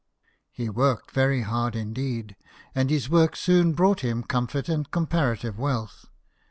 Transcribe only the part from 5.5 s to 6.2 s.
wealth.